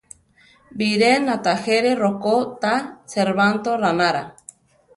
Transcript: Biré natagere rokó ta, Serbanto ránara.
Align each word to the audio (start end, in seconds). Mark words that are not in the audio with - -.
Biré 0.79 1.11
natagere 1.25 1.91
rokó 2.01 2.33
ta, 2.65 2.73
Serbanto 3.15 3.77
ránara. 3.87 4.23